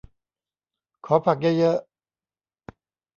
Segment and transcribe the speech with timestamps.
[1.05, 1.77] ขอผักเยอะเยอะ